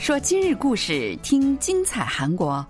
[0.00, 2.64] 说今日故事，听精彩韩国。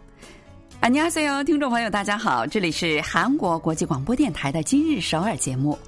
[0.81, 5.79] 안녕하세요，听众朋友，大家好，这里是韩国国际广播电台的今日首尔节目。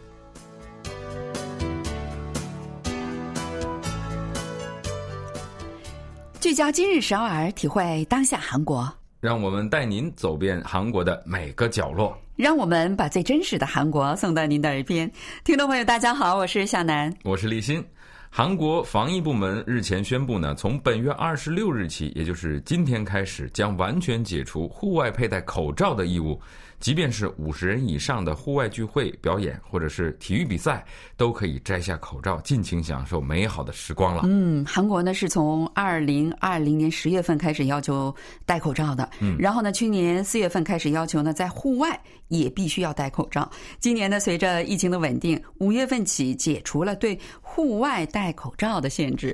[6.41, 8.91] 聚焦今日首尔，体会当下韩国。
[9.21, 12.17] 让我们带您走遍韩国的每个角落。
[12.37, 15.11] 让我们把最真实的韩国送到您的耳边。
[15.43, 17.85] 听众朋友，大家好，我是夏楠，我是立新。
[18.36, 26.42] 韩国防疫部门日前宣布呢，从本月二十六日起，也就是今天开始，将完全解除户外佩戴口罩的义务。
[26.84, 34.24] 即便是五十人以上的户外聚会、表演或者是体育比赛，都可以摘下口罩，尽情享受美好的时光了。
[34.26, 38.14] 嗯，韩国呢是从二零二零年十月份开始要求
[38.46, 41.98] 戴口罩的，嗯，然后呢，去年四月份开始要求呢，在户外
[42.28, 43.50] 也必须要戴口罩。
[43.80, 49.34] 今年呢，随着疫情的稳定，五月份起解除了对户外戴口罩的限制。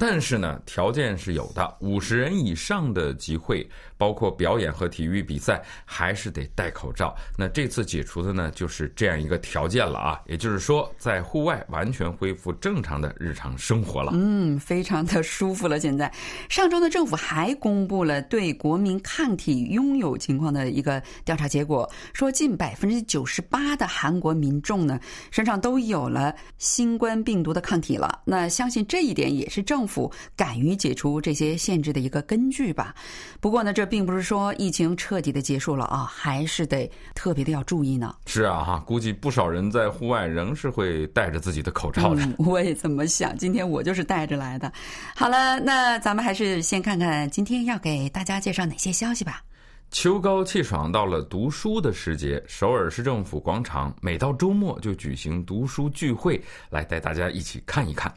[0.00, 7.14] 但是呢，条件是有的，五十人以上的集会，包括表演和体育比赛，还是得戴口罩。
[7.36, 14.12] 那这次解除的呢，就是这样一个条件了啊，也就是说，在户外完全恢复正常的日常生活了。
[14.14, 15.80] 嗯，非常的舒服了。
[15.80, 16.10] 现在，
[16.48, 25.00] 上周呢，政府还公布了对国民抗体拥有情况的一个调查结果，说近百分之九十八的韩国民众呢，
[25.32, 28.20] 身上都有了新冠病毒的抗体了。
[28.24, 32.94] 那相信这一点也是政府敢于解除这些限制的一个根据吧。
[33.40, 38.14] 不过呢，这并不是说疫情彻底的结束了啊，还是得特别的要注意呢。
[38.26, 42.28] 是啊，哈，估计不少人在户外仍是会戴着自己的口罩的。
[42.38, 44.72] 我也这么想，今天我就是带着来的。
[45.16, 49.42] 好了，那咱们还是先看看今天要给大家介绍哪些消息吧。
[49.90, 58.12] 秋高气爽，到了读书的时节，首尔市政府广场每到周末就举行读书聚会，来带大家一起看一看。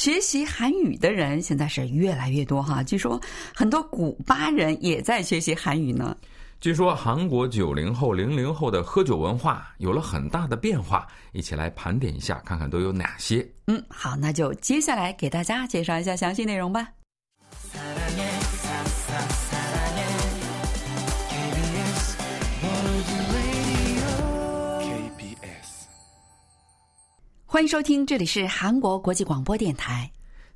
[0.00, 3.20] 学习韩语的人现在是越来越多哈，据说
[3.54, 6.16] 很多古巴人也在学习韩语呢。
[6.58, 13.46] 据说韩国九零后、零零后的喝酒文化有了很大的变化，一起来盘点一下，看看都有哪些。
[13.66, 16.88] 嗯，好，那就接下来给大家介绍一下详细内容吧。
[27.60, 30.10] 欢迎收听，这里是韩国国际广播电台。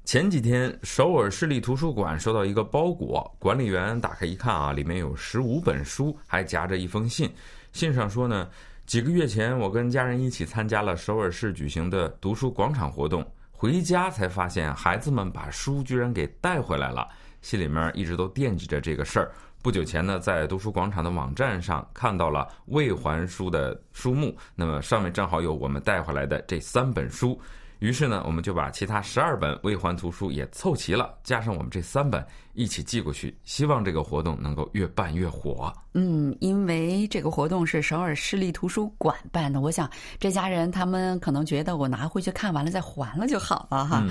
[0.07, 7.31] 前几天，首尔市立图书馆收到一个包裹，管理员打开一看啊，里面有十五本书，还夹着一封信。
[7.75, 8.49] 信上说呢，
[8.87, 13.23] 几个月前我跟家人一起参加了首尔市举行的读书广场活动，
[13.53, 17.07] 回家才发现孩子们把书居然给带回来了，
[17.43, 19.31] 心里面一直都惦记着这个事儿。
[19.65, 27.41] 不久前呢，在读书广场的网站上看到了未还书的书目，那么上面正好有我们带回来的这三本书。
[27.79, 32.23] 于是呢，我们就把其他十二本未还图书也凑齐了，加上我们这三本
[32.53, 35.73] 一起寄过去，希望这个活动能够越办越火。
[35.95, 44.05] 嗯，因为这个活动是首尔市立图书馆办的，我想这家人他们可能觉得我拿回去看完了再还了就好了哈。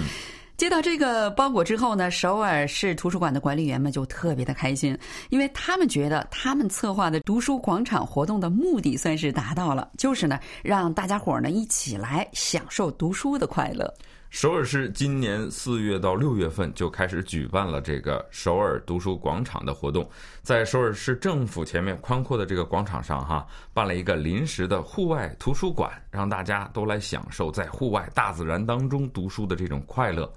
[0.63, 4.97] 接到这个包裹之后呢，首尔市图书馆的管理员们就特别的开心，
[5.29, 13.93] 因为他们觉得他们策划的读书广场活动的目的算是达到了，就是呢让大家伙儿呢一起来享受读书的快乐。
[14.33, 20.09] 首尔市今年四月到六月份就开始举办了这个首尔读书广场的活动，
[20.41, 23.45] 在首尔市政府前面宽阔的这个广场上，哈，
[23.75, 30.27] 办了一个临时的户外图书馆，让大家都来享受在户外大自然当中读书的这种快乐。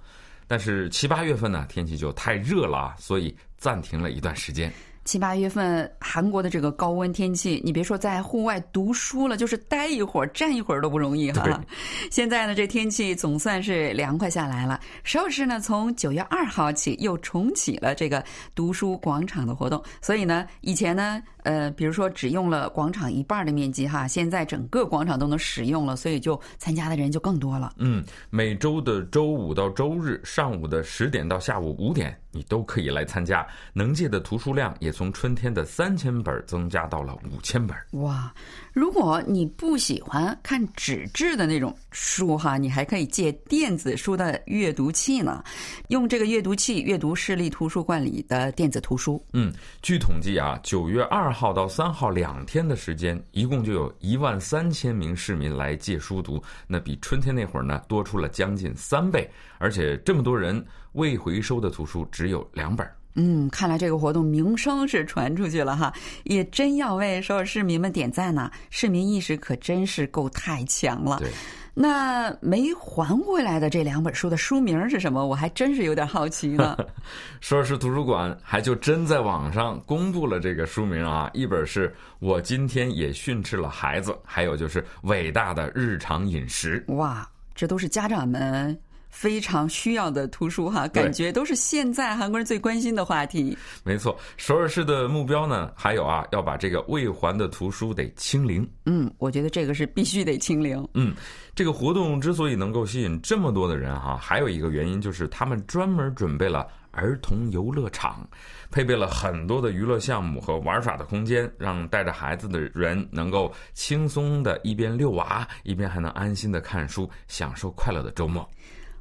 [0.47, 4.71] 但是七八月份呢，天气就太热了，所以暂停了一段时间。
[5.07, 11.63] 七八月份韩国的这个高温天气，你别说在户外读书了，就是待一会儿、站一会儿都不容易哈。
[12.11, 14.81] 现在呢，这天气总算是凉快下来了。
[15.05, 18.23] 首尔市呢，从九月二号起又重启了这个
[18.55, 27.73] 读书广场的活动，所以呢，以前呢，呃，比如说只用了广场一半的面积哈，现在整个广场都能使用了，所以就参加的人就更多了。
[27.79, 32.19] 嗯，每周的周五到周日上午的十点到下午五点。
[32.33, 37.75] 你都可以来参加，能借的图书量也从春天的三千本增加到了五千本。
[37.93, 38.31] 哇！
[38.75, 45.43] 如果你不喜欢看纸质的那种书哈，你还可以借电子书的阅读器呢。
[45.89, 49.25] 用这个阅读器阅读市立图书馆里的电子图书。
[49.33, 49.51] 嗯，
[49.81, 59.27] 据统计啊，九月二号到三号两天的时间，一共就有一万三千名市民来借书读，那比春天那会儿呢多出了将近三倍。
[59.57, 60.63] 而且这么多人
[60.93, 62.87] 未回收的图书只有两本。
[63.15, 65.91] 嗯，看来这个活动名声是传出去了哈，
[66.25, 68.51] 也真要为所有市民们点赞呢。
[68.69, 71.21] 市民意识可真是够太强了。
[71.21, 71.31] 对，
[71.79, 75.27] 那没还回来的这两本书的书名是什么？
[75.27, 76.75] 我还真是有点好奇呢。
[77.43, 86.83] 说是图书馆还就真在网上公布了这个书名啊，一本是我今天也训斥了孩子，还有就是伟大的日常饮食。
[86.89, 88.75] 哇，这都是家长们。
[89.17, 93.57] 非常需要的图书哈，感觉都是现在韩国人最关心的话题。
[93.83, 98.69] 没错，首尔市的目标呢，还有啊，要把这个未还的图书得清零。
[98.85, 100.87] 嗯，我觉得这个是必须得清零。
[100.93, 101.15] 嗯，
[101.55, 108.29] 这个活动之所以能够吸引这么多的人哈，还有一个原因就是他们专门准备了儿童游乐场，
[108.71, 118.47] 配备了很多的娱乐项目和玩耍的空间，让带着孩子的人能够轻松的一边遛娃，一边还能安心的看书，享受快乐的周末。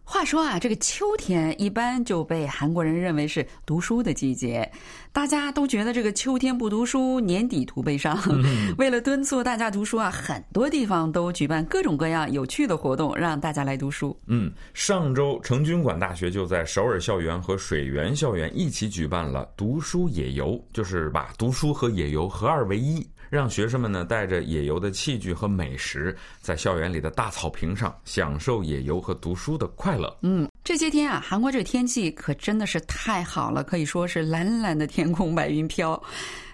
[0.07, 4.71] 话说啊，这个秋天一般就被韩国人认为是读书的季节，
[5.11, 8.15] 大家都觉得这个秋天不读书，年底徒悲伤。
[8.77, 14.15] 为了敦促大家读书啊，很多地方都举办各种各样有趣的活动，让大家来读书。
[14.27, 23.05] 嗯，上周成均馆大学就在首尔校园和水源校园一起举办了读书野游，就是把读书和野游合二为一。
[23.29, 30.15] 让学生们呢带着野游的器具和美食，在校园里的大草坪上享受野游和读书的快乐。
[30.21, 36.01] 嗯，这些天啊，韩国这天气可真的是太好了，可以说是蓝蓝的天空，白云飘。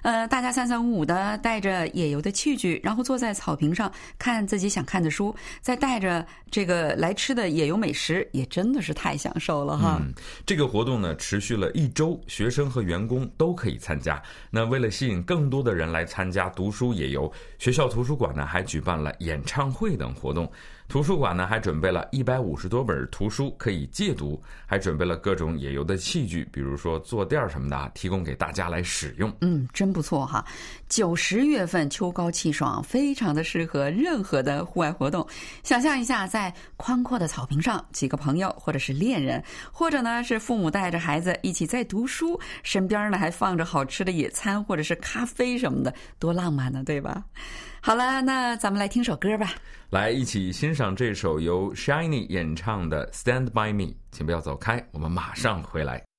[0.01, 10.01] 呃，大家三三五五的带着野游的器具，然后坐在草坪上看自己想看的书，再带着这个来吃的野游美食，也真的是太享受了哈。
[10.45, 14.21] 这个活动呢，持续了一周，学生和员工都可以参加。
[14.49, 20.51] 那为了吸引更多的人来参加读书野游，学校图书馆呢还举办了演唱会等活动。
[20.87, 29.33] 图书馆呢还准备了一百五十多本图书可以借读，还准备了各种野游的器具，比如说坐垫什么的，提供给大家来使用。
[29.39, 30.45] 嗯，真不错哈。
[30.87, 35.25] 九十月份秋高气爽，非常的适合任何的户外活动。
[35.63, 47.23] 想象一下，在宽阔的草坪上，几个朋友，或者是恋人，或者呢是父母带着孩子一起在读书，身边呢还放着好吃的野餐或者是咖啡什么的，多浪漫呢，对吧？
[47.81, 49.53] 好了，那咱们来听首歌吧。
[49.89, 53.91] 来，一起欣赏这首由 Shiny 演唱的《Stand by Me》。
[54.11, 56.10] 请不要走开，我们马上回来。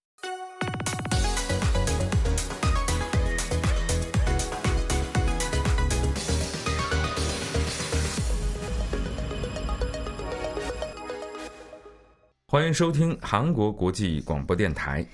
[12.52, 15.06] 欢迎收听韩国国际广播电台。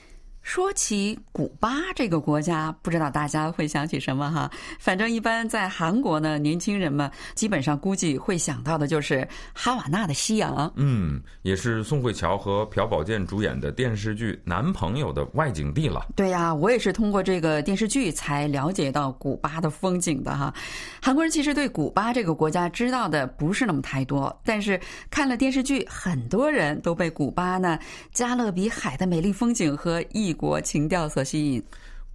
[0.48, 4.50] 说起古巴这个国家，不知道大家会想起什么哈？
[4.78, 10.72] 反正一般在韩国呢，年轻人们基本上估计会想到的就是哈瓦那的夕阳。
[10.76, 16.06] 嗯，也是宋慧乔和朴宝剑主演的电视剧《男朋友》的外景地了。
[16.16, 20.50] 对呀，我也是通过这个电视剧才了解到古巴的风景的哈。
[21.02, 24.80] 韩国人其实对古巴这个国家知道的不是那么太多，但是
[25.10, 27.78] 看了电视剧，很多人都被古巴呢
[28.14, 30.34] 加勒比海的美丽风景和异。
[30.38, 31.62] 国情调所吸引，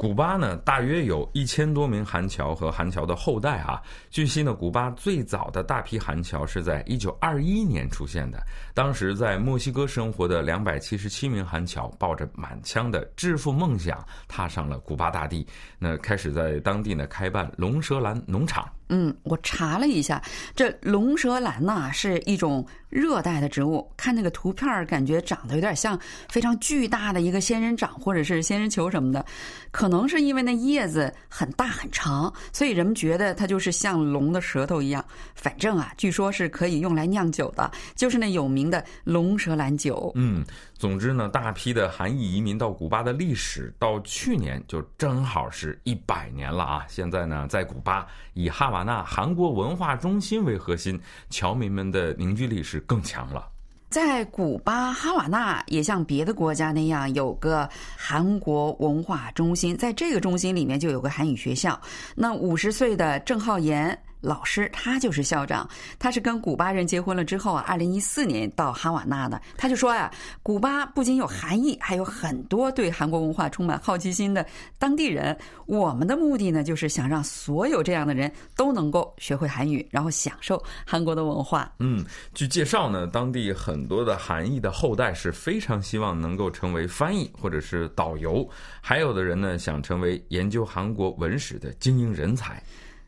[0.03, 3.81] 古巴呢，大约有一千多名韩侨和韩侨的后代啊。
[4.09, 8.37] 据悉呢，古巴最早的大批韩侨是在一九二一年出现的。
[8.73, 15.47] 当时在墨西哥生活的两百七十七名韩侨，抱着满腔的致富梦想，踏上了古巴大地，
[15.79, 18.69] 那开始在当地呢开办龙舌兰农场。
[18.89, 20.21] 嗯，我查了一下，
[20.53, 23.89] 这龙舌兰呐是一种热带的植物。
[23.95, 29.25] 看那个图片，感觉长得有点像非常巨大的一个仙人掌或者是仙人球什么的。
[29.71, 35.05] 可能可能是因为那叶子很大很长，所以人们觉得它就是像龙的舌头一样。
[35.35, 40.11] 反正啊，据说是可以用来酿酒的，就是那有名的龙舌兰酒。
[40.15, 40.43] 嗯。
[40.73, 46.83] 总之呢，大批的韩裔移民到古巴的历史，到去年就正好是一百年了啊！
[46.89, 53.47] 现在呢，在古巴以哈瓦那韩国文化中心为核心，侨民们的凝聚力是更强了。
[53.93, 61.79] 在古巴哈瓦那也像别的国家那样有个韩国文化中心，在这个中心里面就有个韩语学校。
[62.15, 63.95] 那五十岁的郑浩岩。
[64.23, 65.69] 老师，他就是校长。
[65.99, 69.39] 他是跟古巴人结婚了之后啊，二零一四年到哈瓦那的。
[69.57, 70.09] 他就说呀，
[70.41, 74.45] 古巴不仅有韩裔，还有很多对韩国文化充满好奇心的
[74.79, 75.37] 当地人。
[75.65, 81.69] 我们的目的呢，就是想让所有这样的人都能够学会韩语，然后享受韩国的文化。
[81.79, 88.49] 嗯，据介绍呢，当地很多的韩裔的后代是非常希望能够成为翻译或者是导游，
[88.79, 92.63] 还有的人呢想成为研究韩国文史的精英人才。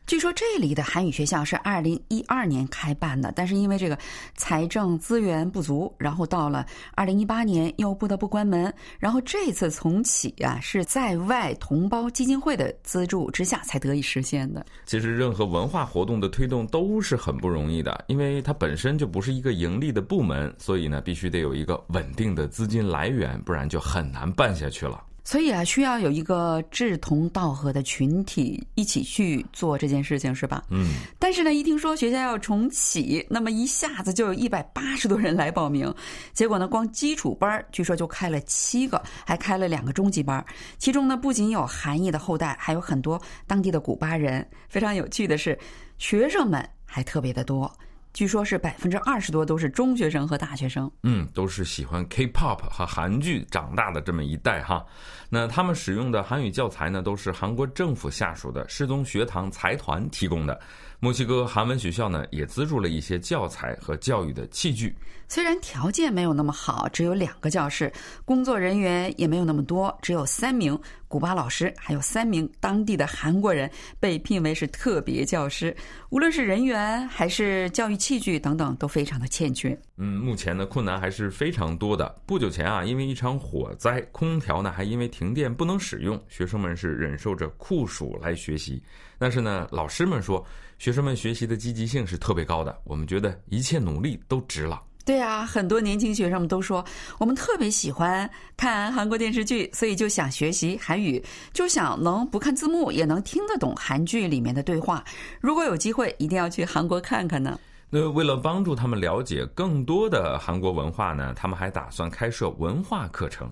[0.06, 3.98] 据说这里的韩语学校是二零一二年开办的，但是因为这个
[4.36, 8.72] 财政资源不足，然后到了二零一八年又不得不关门。
[9.00, 14.64] 然后这次重启啊，是在外同胞基金会的资助之下才得以实现的。
[14.84, 25.02] 其实任何文化活动的推动都是很不容易的，因为它本身就不是一个盈利的部门，所以呢，必须得有一个稳定的资金来源，不然就很难办下去了。
[25.26, 30.62] 所以啊，需要有一个志同道合的群体一起去做这件事情，是吧？
[30.70, 30.86] 嗯。
[31.18, 35.92] 但是呢，一听说学校要重启，那么一下子就有一百八十多人来报名。
[36.32, 40.42] 结果呢，光基础班据说就开了七个，还开了两个中级班。
[40.78, 44.48] 其中呢，不仅有韩裔的后代，还有很多当地的古巴人。
[44.68, 45.58] 非常有趣的是，
[45.98, 47.68] 学生们还特别的多。
[48.16, 54.82] 据说是百分之二十多都是中学生和大学生，嗯，都是喜欢 K-pop 和韩剧长大的这么一代哈。
[55.28, 60.58] 那他们使用的韩语教材呢，都是韩国政府下属的世宗学堂财团提供的。
[60.98, 64.96] 墨西哥韩文学校呢，也资助了一些教材和教育的器具。
[65.28, 67.92] 虽然条件没有那么好，只有两个教室，
[68.24, 70.78] 工作人员也没有那么多，只有三名
[71.08, 75.76] 古巴老师，还有三名当地的韩国人被聘为是特别教师。
[76.10, 79.76] 无论是人员还是教育器具等等，都非常的欠缺。
[79.96, 82.20] 嗯，目前呢困难还是非常多的。
[82.24, 88.80] 不久前啊，因为一场火灾，空调呢还因为停电不能使用，学生们是忍受着酷暑来学习。
[89.18, 90.44] 但是呢，老师们说，
[90.78, 94.80] 学生们学习的积极性是特别高的，我们觉得一切努力都值了。
[95.06, 96.84] 对啊，很多年轻学生们都说，
[97.16, 101.22] 我们特别喜欢看韩国电视剧，所以就想学习韩语，
[101.52, 105.04] 就想能不看字幕也能听得懂韩剧里面的对话。
[105.40, 107.56] 如果有机会，一定要去韩国看看呢。
[107.88, 113.48] 那为了帮助他们了解更多的韩国文化呢，他们还打算开设文化课程。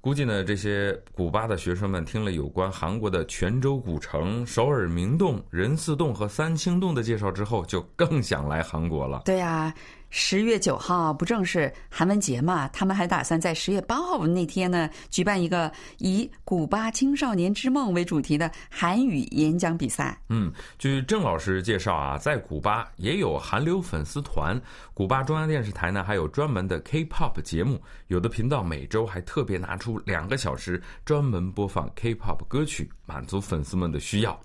[0.00, 9.22] 估计呢，这些古巴的学生们听了有关韩国的泉州古城、首尔明洞、仁寺洞和三清洞的介绍之后，就更想来韩国了。
[9.24, 9.74] 对呀。
[10.14, 12.68] 十月九号不正是韩文节嘛？
[12.68, 20.20] 他们还打算在十月八号那天呢，举办一个以“古巴青少年之梦”为主题的韩语演讲比赛。
[20.28, 24.60] 嗯，据郑老师介绍啊，在古巴也有韩流粉丝团，
[24.92, 34.38] 古巴中央电视台呢还有专门的 K-pop 节目，有的频道每周还特别拿出两个小时专门播放 K-pop 歌曲，满足粉丝们的需要。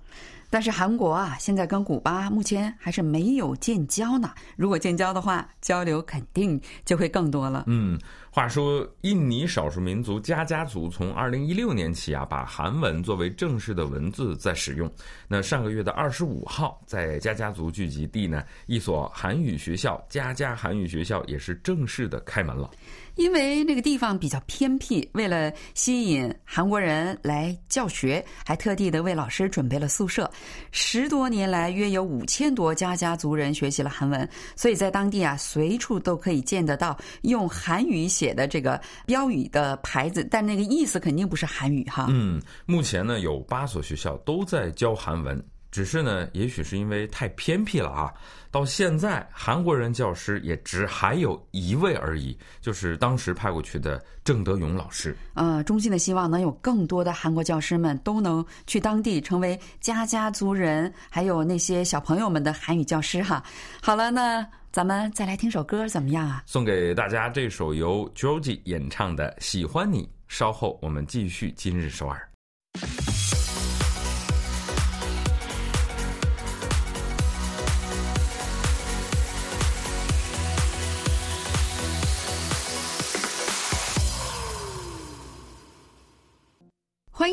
[0.50, 4.30] 但是韩国啊，现在跟古巴目前还是没有建交呢。
[4.56, 7.64] 如果建交的话，交流肯定就会更多了。
[7.66, 7.98] 嗯。
[8.30, 14.90] 话说，印尼少数民族加加族从二零一六年起啊，把韩文作为正式的文字在使用。
[15.26, 22.70] 那上个月的二十五号，在加加族聚集地呢，一所韩语学校——加加韩语学校，也是正式的开门了。
[23.16, 30.30] 因为那个地方比较偏僻，为了吸引韩国人来教学，还特地的为老师准备了宿舍。
[30.70, 38.28] 十多年来，约有五千多家家族人学习了韩文，所以在当地啊，随处都可以见得到用韩语写。
[38.38, 42.06] 的这个标语的牌子，但那个意思肯定不是韩语哈。
[42.08, 48.12] 嗯，目前呢有八所学校都在教韩文，只是呢，也许是因为太偏僻了啊。
[48.50, 55.14] 到现在，韩国人教师也只还有一位而已，就是当时派过去的郑德勇老师。
[55.34, 63.42] 呃，衷心的希望能有更多的韩国教师们都能去当地成为家家族人，还有那些小朋友们的韩语教师哈。
[63.82, 64.46] 好了，那。
[64.70, 66.42] 咱们再来听首歌怎么样啊？
[66.44, 70.04] 送给大家这首由 Georgie 演唱的《喜欢你》。
[70.28, 72.27] 稍后我们继续今日首尔。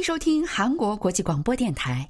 [0.05, 2.07] 收听韩国国际广播电台。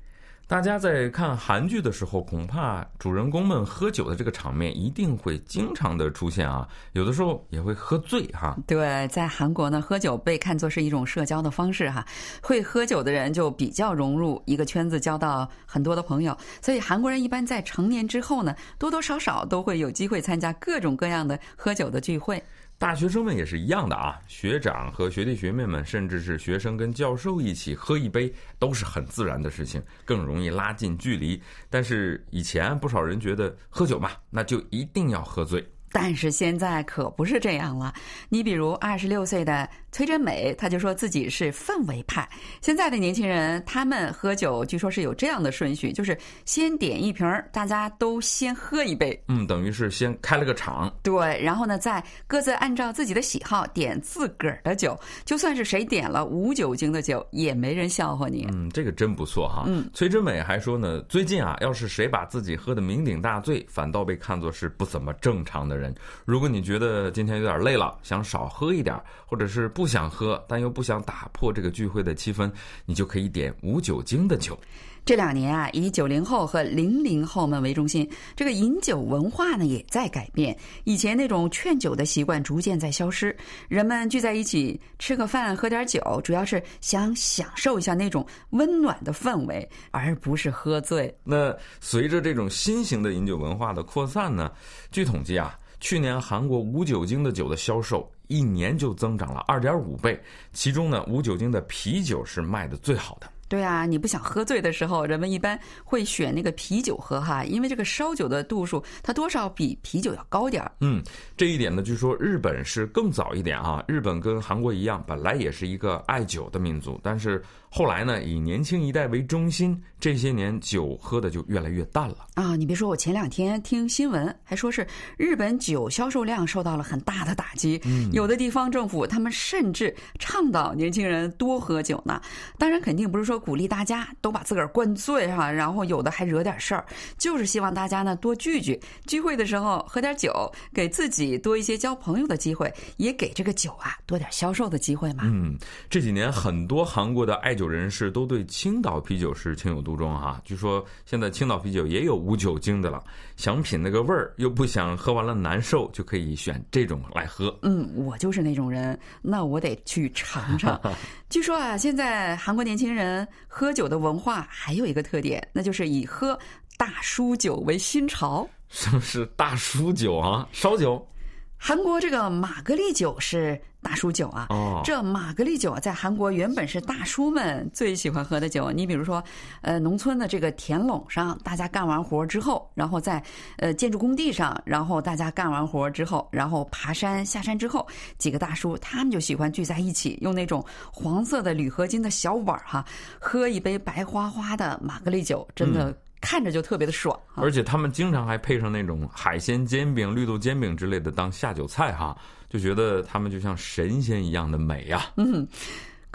[0.47, 8.57] 大家在看韩剧的时候，恐怕主人公们喝酒的这个场面一定会经常的出现啊，有的时候也会喝醉哈。
[8.67, 12.05] 对，在韩国呢，喝酒被看作是一种社交的方式哈，
[12.41, 16.37] 会喝酒的人就比较融入一个圈子，交到很多的朋友。
[16.61, 22.43] 所以韩国人一般在成年之后呢，多多少少都会有机会参加各种各样的喝酒的聚会。
[22.77, 31.41] 大学生们也是一样的啊，学长和学弟学妹们，甚至是学生跟教授一起喝一杯，都是很自然的事情，更容易拉近距离。
[31.69, 35.65] 但是以前不少人觉得喝酒嘛，那就一定要喝醉。
[35.91, 37.93] 但是现在可不是这样了。
[38.27, 42.27] 你比如二十六岁的崔真美，她就说自己是氛围派。
[42.59, 49.17] 现在的年轻人，他们喝酒据说是有这样的顺序，就是先点一瓶，大家都先喝一杯。
[49.29, 50.93] 嗯，等于是先开了个场。
[51.01, 54.99] 对，然后呢，再各自按照自己的喜好点自个儿的酒。
[55.23, 58.45] 就算是谁点了无酒精的酒，也没人笑话你。
[58.51, 59.63] 嗯，这个真不错哈。
[59.65, 65.95] 嗯，崔真美还说呢，最近啊，要是谁把自己喝的酩酊大醉，反倒被看作是不怎么正常的人。
[66.25, 68.93] 如果你觉得今天有点累了，想少喝一点，
[69.25, 72.51] 或者是不想喝，但又不想打破这个聚会的气氛，
[72.85, 74.57] 你就可以点无酒精的酒。
[75.03, 80.57] 这两年啊，以九零后和零零后们为中心，这个饮酒文化呢也在改变。
[80.83, 83.37] 以前那种劝酒的习惯逐渐在消失，
[83.67, 91.15] 人们聚在一起吃个饭、喝点酒，主要是想享受一下那种温暖的氛围，而不是喝醉。
[91.23, 94.51] 那随着这种新型的饮酒文化的扩散呢，
[94.89, 100.19] 据统计啊，去年韩国无酒精的酒的销售一年就增长了二点五倍，
[100.53, 103.29] 其中呢，无酒精的啤酒是卖的最好的。
[103.55, 110.69] 对啊，你不想喝醉的时候，人们一般会选那个啤酒喝哈，因为这个烧酒的度数它多少比啤酒要高点儿。
[110.81, 111.01] 嗯，
[111.37, 113.81] 这一点呢，据说日本是更早一点啊。
[113.87, 122.57] 日本跟韩国一样，本来也是一个爱酒的民族，但是后来呢，以年轻一代为中心，这些年酒喝的就越来越淡了啊。
[122.57, 124.85] 你别说，我前两天听新闻还说是
[125.17, 127.79] 日本酒销售量受到了很大的打击，
[128.11, 132.21] 有的地方政府他们甚至倡导年轻人多喝酒呢。
[132.57, 133.41] 当然，肯定不是说。
[133.45, 136.83] 鼓励大家都把自个儿灌醉哈，然后有的还惹点事儿，
[137.15, 145.25] 就是希望大家呢多聚聚，聚会的时候喝点酒，给自己多一些交朋友的机会，也给这个酒啊多点销售的机会嘛。
[145.25, 145.55] 嗯，
[145.91, 150.41] 这几年很多韩国的爱酒人士都对青岛啤酒是情有独钟哈。
[150.43, 153.03] 据说现在青岛啤酒也有无酒精的了，
[153.37, 157.55] 想品那个味儿又不想喝完了难受，就可以选这种来喝。
[157.61, 160.81] 嗯，我就是那种人，那我得去尝尝。
[161.29, 166.37] 据说啊，现在韩国年轻人喝酒的文化还有一个特点，那就是以喝
[166.77, 168.47] 大叔酒为新潮。
[168.69, 170.47] 什么是大叔酒啊？
[170.51, 171.07] 烧酒？
[171.57, 174.47] 韩国这个玛格丽酒是大叔酒啊，
[174.83, 178.71] 这玛格丽酒在韩国原本是大叔们最喜欢喝的酒。
[178.71, 179.23] 你比如说，
[179.61, 183.23] 呃，农村的这个田垄上，大家干完活之后，然后在
[183.57, 192.85] 呃建筑工地上，然后大家干完活之后，然后爬山下山之后，几个大叔他们就喜欢聚在一起，用那种黄色的铝合金的小碗哈，
[193.19, 195.95] 喝一杯白花花的玛格丽酒，真的。
[196.25, 202.17] 看着就特别的爽，而且他们经常还配上那种海鲜煎饼、绿豆煎饼之类的当下酒菜哈，
[202.49, 205.05] 就觉得他们就像神仙一样的美呀。
[205.17, 205.47] 嗯。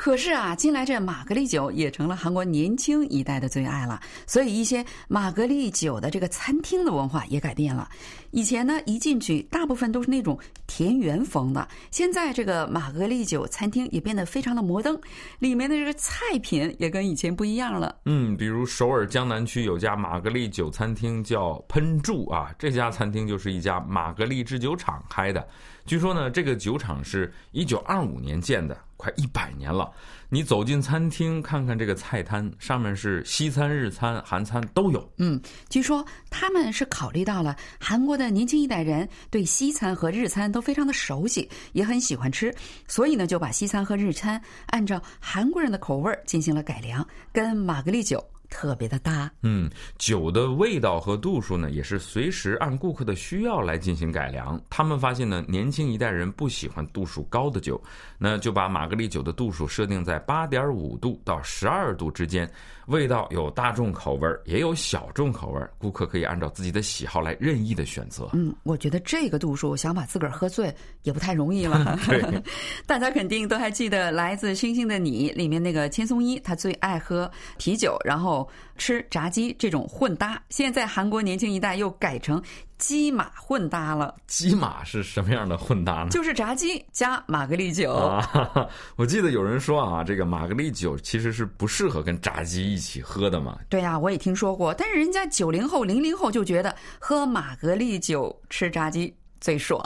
[0.01, 7.87] 可是啊，近来这玛格丽酒也成了韩国年轻一代的最爱了，所以一些玛格丽酒的这个餐厅的文化也改变了。
[8.31, 14.99] 以前呢，一进去大部分都是那种田园风的，现在这个玛格丽酒餐厅也变得非常的摩登，
[15.39, 17.95] 里面的这个菜品也跟以前不一样了。
[18.07, 25.47] 嗯，比如首尔江南区有家玛格丽酒餐厅叫喷柱啊，这家餐厅就是一家玛格丽制酒厂开的。
[25.85, 28.75] 据说呢，这个酒厂是一九二五年建的。
[29.01, 29.91] 快一百年了，
[30.29, 35.11] 你走进餐厅看看这个菜摊，上面是西餐、日餐、韩餐都有。
[35.17, 42.55] 嗯，据说他们是考虑到了韩国的年轻一代人对西餐和日餐都非常的熟悉，也很喜欢吃，
[42.87, 48.23] 所以呢就把西餐和日餐按照韩国人的口味进行了改良，跟玛格丽酒。
[48.51, 54.61] 特别的搭，嗯，酒的味道和度数呢，也是随时按顾客的需要来进行改良。
[54.69, 57.81] 他们发现呢，年轻一代人不喜欢度数高的酒，
[58.19, 62.51] 那就把玛格丽酒的度数设定在八点五度到十二度之间。
[62.87, 68.31] 味道有大众口味儿，也有小众口味儿，顾客可以按照自己的喜好来任意的选择。
[68.33, 71.97] 嗯，我觉得这个度数想把自个儿喝醉也不太容易了。
[72.09, 72.43] 对，
[72.87, 78.40] 大家肯定都还记得《来自星星的你》里面那个千颂伊，他最爱喝啤酒，然后
[78.77, 80.41] 吃炸鸡这种混搭。
[80.51, 82.43] 现在韩国年轻一代又改成。
[82.79, 86.09] 鸡马混搭了，鸡马是什么样的混搭呢？
[86.11, 87.93] 就是炸鸡加玛格丽酒。
[87.93, 88.27] 啊，
[88.97, 93.59] 我记得有人说啊，这个玛格丽酒其实是不适合跟炸鸡一起喝的嘛。
[93.69, 99.79] 对呀，我也听说过，但是人家九零后、零零后就觉得喝玛格丽酒吃炸鸡最爽。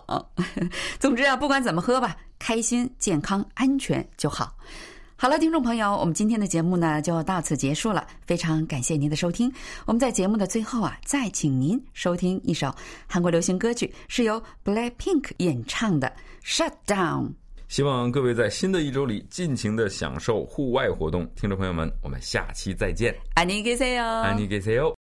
[1.00, 4.56] 总之啊，不管怎么喝吧，开心、健康、安全就好。
[5.23, 8.07] 好了，听众朋友，我们今天的节目呢就到此结束了。
[8.25, 9.51] 非常感谢您的收听。
[9.85, 12.73] 我们在节目的最后啊，再请您收听一首
[13.05, 16.11] 韩国流行歌曲，是由 Blackpink 演唱的《
[16.47, 17.25] Shut Down》。
[17.67, 21.29] 希望各位在新的一周里尽情的享受户外活动。
[21.35, 23.13] 听众朋友们，我们下期再见。
[23.35, 24.95] 안녕히계세 요， 안녕히계세 요。